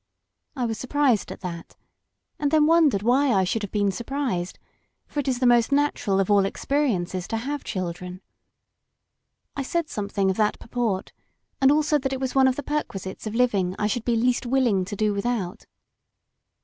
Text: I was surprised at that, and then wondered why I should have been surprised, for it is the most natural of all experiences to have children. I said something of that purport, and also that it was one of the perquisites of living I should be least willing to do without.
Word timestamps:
I 0.55 0.65
was 0.65 0.79
surprised 0.79 1.31
at 1.31 1.41
that, 1.41 1.75
and 2.39 2.49
then 2.49 2.65
wondered 2.65 3.03
why 3.03 3.31
I 3.31 3.43
should 3.43 3.61
have 3.61 3.69
been 3.71 3.91
surprised, 3.91 4.57
for 5.05 5.19
it 5.19 5.27
is 5.27 5.37
the 5.37 5.45
most 5.45 5.71
natural 5.71 6.19
of 6.19 6.31
all 6.31 6.43
experiences 6.43 7.27
to 7.27 7.37
have 7.37 7.63
children. 7.63 8.21
I 9.55 9.61
said 9.61 9.89
something 9.89 10.31
of 10.31 10.37
that 10.37 10.57
purport, 10.57 11.11
and 11.61 11.71
also 11.71 11.99
that 11.99 12.13
it 12.13 12.19
was 12.19 12.33
one 12.33 12.47
of 12.47 12.55
the 12.55 12.63
perquisites 12.63 13.27
of 13.27 13.35
living 13.35 13.75
I 13.77 13.85
should 13.85 14.03
be 14.03 14.15
least 14.15 14.47
willing 14.47 14.85
to 14.85 14.95
do 14.95 15.13
without. 15.13 15.67